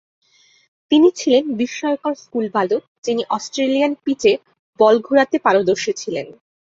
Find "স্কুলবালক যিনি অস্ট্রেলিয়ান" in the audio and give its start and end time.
2.15-3.93